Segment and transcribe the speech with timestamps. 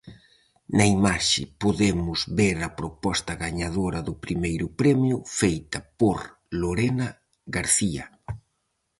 [0.77, 6.17] Na imaxe podemos ver a proposta gañadora do primeiro premio, feita por
[6.61, 7.07] Lorena
[7.55, 8.05] García.